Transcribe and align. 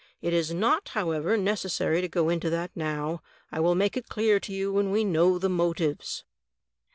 It 0.19 0.33
is 0.33 0.51
not, 0.51 0.89
however, 0.95 1.37
necessary 1.37 2.01
to 2.01 2.07
go 2.07 2.29
into 2.29 2.49
that 2.49 2.71
now. 2.75 3.21
I 3.51 3.59
will 3.59 3.75
make 3.75 3.95
it 3.95 4.09
clear 4.09 4.39
to 4.39 4.51
you 4.51 4.73
when 4.73 4.89
we 4.89 5.03
know 5.03 5.37
the 5.37 5.47
motives." 5.47 6.23